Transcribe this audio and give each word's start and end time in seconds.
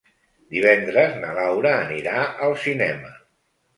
Divendres 0.55 1.13
na 1.25 1.35
Laura 1.39 1.75
anirà 1.83 2.25
al 2.47 2.57
cinema. 2.67 3.13